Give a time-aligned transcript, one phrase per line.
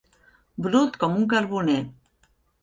[0.67, 1.77] Brut com un carboner.